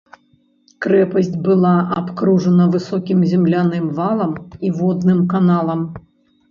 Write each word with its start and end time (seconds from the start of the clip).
Крэпасць 0.85 1.35
была 1.49 1.73
абкружана 2.01 2.65
высокім 2.77 3.23
земляным 3.35 3.85
валам 4.01 4.31
і 4.67 4.75
водным 4.81 5.23
каналам. 5.37 5.91